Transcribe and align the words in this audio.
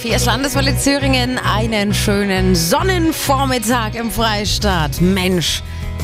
Hier 0.00 0.14
ist 0.14 0.26
Landeswelle 0.26 0.76
Thüringen. 0.76 1.38
Einen 1.38 1.92
schönen 1.92 2.54
Sonnenvormittag 2.54 3.94
im 3.94 4.12
Freistaat. 4.12 5.00
Mensch, 5.00 5.60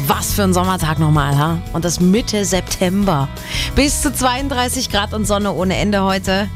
was 0.09 0.33
für 0.33 0.43
ein 0.43 0.53
Sommertag 0.53 0.99
nochmal, 0.99 1.39
ha? 1.39 1.59
Und 1.73 1.85
das 1.85 2.01
Mitte 2.01 2.45
September. 2.45 3.29
Bis 3.77 4.03
zu 4.03 4.13
32 4.13 4.91
Grad 4.91 5.15
und 5.15 5.27
Sonne 5.27 5.53
ohne 5.53 5.77
Ende 5.77 6.03
heute. 6.03 6.49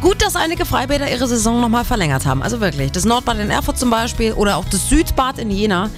Gut, 0.00 0.22
dass 0.22 0.34
einige 0.34 0.64
Freibäder 0.64 1.10
ihre 1.10 1.28
Saison 1.28 1.60
nochmal 1.60 1.84
verlängert 1.84 2.24
haben. 2.24 2.42
Also 2.42 2.62
wirklich. 2.62 2.90
Das 2.90 3.04
Nordbad 3.04 3.38
in 3.38 3.50
Erfurt 3.50 3.78
zum 3.78 3.90
Beispiel 3.90 4.32
oder 4.32 4.56
auch 4.56 4.64
das 4.64 4.88
Südbad 4.88 5.38
in 5.38 5.50
Jena. 5.50 5.90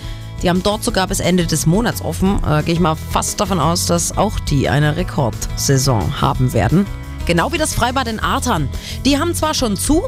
Die 0.42 0.50
haben 0.50 0.64
dort 0.64 0.82
sogar 0.82 1.06
bis 1.06 1.20
Ende 1.20 1.46
des 1.46 1.66
Monats 1.66 2.02
offen. 2.02 2.40
Äh, 2.44 2.64
Gehe 2.64 2.74
ich 2.74 2.80
mal 2.80 2.96
fast 2.96 3.40
davon 3.40 3.60
aus, 3.60 3.86
dass 3.86 4.18
auch 4.18 4.40
die 4.40 4.68
eine 4.68 4.96
Rekordsaison 4.96 6.20
haben 6.20 6.52
werden. 6.52 6.84
Genau 7.30 7.52
wie 7.52 7.58
das 7.58 7.76
Freibad 7.76 8.08
in 8.08 8.18
Artern. 8.18 8.68
Die 9.04 9.16
haben 9.16 9.36
zwar 9.36 9.54
schon 9.54 9.76
zu, 9.76 10.02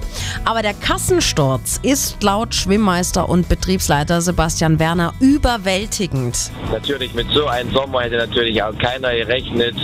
aber 0.45 0.61
der 0.61 0.75
Kassensturz 0.75 1.79
ist 1.85 2.21
laut 2.21 2.53
Schwimmmeister 2.53 3.29
und 3.29 3.49
Betriebsleiter 3.49 4.21
Sebastian 4.21 4.81
Werner 4.81 5.15
überwältigend. 5.21 6.51
Natürlich 6.73 7.15
mit 7.15 7.29
so 7.31 7.47
einem 7.47 7.73
Sommer 7.73 8.01
hätte 8.01 8.17
natürlich 8.17 8.61
auch 8.61 8.77
keiner 8.77 9.15
gerechnet. 9.15 9.77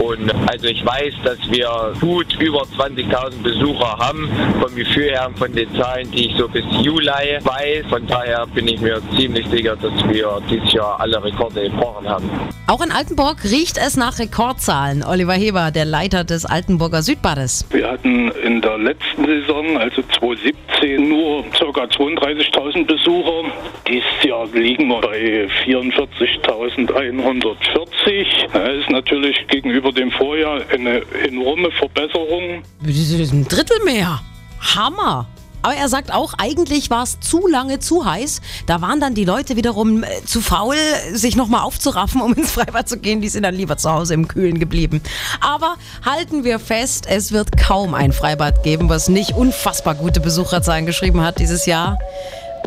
Und 0.00 0.32
also 0.48 0.66
ich 0.66 0.82
weiß, 0.82 1.12
dass 1.24 1.38
wir 1.50 1.92
gut 2.00 2.32
über 2.40 2.62
20.000 2.62 3.42
Besucher 3.42 3.98
haben. 3.98 4.30
Vom 4.58 4.74
Gefühl 4.74 5.10
her, 5.10 5.30
von 5.36 5.52
den 5.52 5.70
Zahlen, 5.76 6.10
die 6.10 6.28
ich 6.28 6.38
so 6.38 6.48
bis 6.48 6.64
Juli 6.80 7.38
weiß. 7.42 7.84
Von 7.90 8.06
daher 8.06 8.46
bin 8.46 8.66
ich 8.66 8.80
mir 8.80 9.02
ziemlich 9.14 9.46
sicher, 9.48 9.76
dass 9.76 9.92
wir 10.08 10.40
dieses 10.48 10.72
Jahr 10.72 10.98
alle 11.00 11.22
Rekorde 11.22 11.64
gebrochen 11.64 12.08
haben. 12.08 12.30
Auch 12.66 12.80
in 12.80 12.92
Altenburg 12.92 13.44
riecht 13.44 13.76
es 13.76 13.96
nach 13.96 14.18
Rekordzahlen. 14.18 15.02
Oliver 15.02 15.34
Heber, 15.34 15.70
der 15.70 15.84
Leiter 15.84 16.24
des 16.24 16.46
Altenburger 16.78 17.02
Südbades. 17.02 17.66
Wir 17.70 17.90
hatten 17.90 18.30
in 18.44 18.60
der 18.62 18.78
letzten 18.78 19.26
Saison, 19.26 19.76
also 19.76 20.00
2017, 20.20 21.08
nur 21.08 21.42
ca. 21.50 21.66
32.000 21.66 22.86
Besucher. 22.86 23.50
Dieses 23.88 24.22
Jahr 24.22 24.46
liegen 24.52 24.86
wir 24.86 25.00
bei 25.00 25.48
44.140. 25.66 28.52
Das 28.52 28.76
ist 28.76 28.90
natürlich 28.90 29.44
gegenüber 29.48 29.90
dem 29.90 30.12
Vorjahr 30.12 30.60
eine 30.72 31.02
enorme 31.26 31.72
Verbesserung. 31.72 32.62
Das 32.80 32.96
ist 32.96 33.32
ein 33.32 33.48
Drittel 33.48 33.82
mehr. 33.84 34.20
Hammer. 34.60 35.26
Aber 35.62 35.74
er 35.74 35.88
sagt 35.88 36.12
auch, 36.12 36.34
eigentlich 36.38 36.90
war 36.90 37.02
es 37.02 37.20
zu 37.20 37.46
lange 37.46 37.78
zu 37.78 38.04
heiß. 38.04 38.40
Da 38.66 38.80
waren 38.80 39.00
dann 39.00 39.14
die 39.14 39.24
Leute 39.24 39.56
wiederum 39.56 40.02
äh, 40.02 40.06
zu 40.24 40.40
faul, 40.40 40.76
sich 41.12 41.36
nochmal 41.36 41.62
aufzuraffen, 41.62 42.20
um 42.20 42.34
ins 42.34 42.52
Freibad 42.52 42.88
zu 42.88 42.98
gehen. 42.98 43.20
Die 43.20 43.28
sind 43.28 43.42
dann 43.42 43.54
lieber 43.54 43.76
zu 43.76 43.90
Hause 43.90 44.14
im 44.14 44.28
Kühlen 44.28 44.58
geblieben. 44.58 45.00
Aber 45.40 45.76
halten 46.04 46.44
wir 46.44 46.58
fest, 46.58 47.06
es 47.08 47.32
wird 47.32 47.56
kaum 47.56 47.94
ein 47.94 48.12
Freibad 48.12 48.62
geben, 48.62 48.88
was 48.88 49.08
nicht 49.08 49.32
unfassbar 49.32 49.94
gute 49.94 50.20
Besucherzahlen 50.20 50.86
geschrieben 50.86 51.22
hat 51.22 51.38
dieses 51.38 51.66
Jahr. 51.66 51.98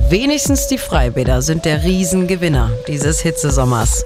Wenigstens 0.09 0.67
die 0.67 0.77
Freibäder 0.77 1.41
sind 1.41 1.65
der 1.65 1.83
Riesengewinner 1.83 2.71
dieses 2.87 3.21
Hitzesommers. 3.21 4.05